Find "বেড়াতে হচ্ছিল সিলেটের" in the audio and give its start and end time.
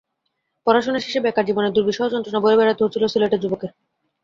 2.59-3.41